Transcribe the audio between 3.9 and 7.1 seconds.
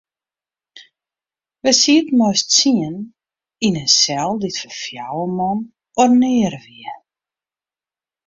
sel dy't foar fjouwer man ornearre wie.